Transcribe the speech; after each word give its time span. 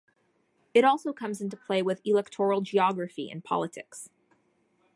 It 0.73 0.83
also 0.83 1.13
comes 1.13 1.41
into 1.41 1.55
play 1.55 1.83
with 1.83 2.01
electoral 2.03 2.61
geography 2.61 3.29
and 3.29 3.43
politics. 3.43 4.09